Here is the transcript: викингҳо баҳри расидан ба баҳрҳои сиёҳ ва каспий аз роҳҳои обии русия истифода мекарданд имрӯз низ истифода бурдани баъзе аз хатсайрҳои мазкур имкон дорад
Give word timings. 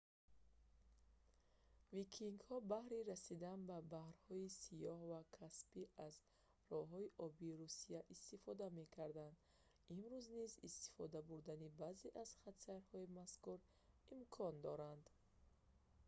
викингҳо 1.95 2.55
баҳри 2.71 3.07
расидан 3.11 3.59
ба 3.69 3.77
баҳрҳои 3.93 4.53
сиёҳ 4.61 4.99
ва 5.11 5.21
каспий 5.39 5.87
аз 6.07 6.15
роҳҳои 6.71 7.13
обии 7.25 7.57
русия 7.61 7.99
истифода 8.15 8.65
мекарданд 8.79 9.37
имрӯз 9.95 10.25
низ 10.39 10.53
истифода 10.69 11.19
бурдани 11.29 11.67
баъзе 11.81 12.07
аз 12.23 12.29
хатсайрҳои 12.41 13.11
мазкур 13.19 13.59
имкон 14.15 14.53
дорад 14.67 15.01